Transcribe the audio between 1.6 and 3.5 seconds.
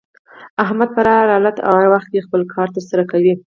او هر وخت کې خپل کار تر سره کوي.